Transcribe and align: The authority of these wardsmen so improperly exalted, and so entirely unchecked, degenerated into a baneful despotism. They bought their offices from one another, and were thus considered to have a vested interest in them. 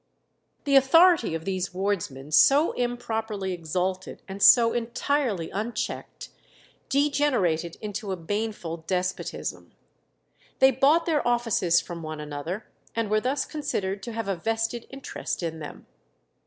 The 0.63 0.75
authority 0.75 1.35
of 1.35 1.45
these 1.45 1.75
wardsmen 1.75 2.31
so 2.31 2.71
improperly 2.71 3.53
exalted, 3.53 4.23
and 4.27 4.41
so 4.41 4.73
entirely 4.73 5.51
unchecked, 5.51 6.29
degenerated 6.89 7.77
into 7.81 8.11
a 8.11 8.15
baneful 8.15 8.77
despotism. 8.77 9.73
They 10.57 10.71
bought 10.71 11.05
their 11.05 11.27
offices 11.27 11.79
from 11.81 12.01
one 12.01 12.19
another, 12.19 12.65
and 12.95 13.11
were 13.11 13.21
thus 13.21 13.45
considered 13.45 14.01
to 14.01 14.13
have 14.13 14.27
a 14.27 14.35
vested 14.35 14.87
interest 14.89 15.43
in 15.43 15.59
them. 15.59 15.85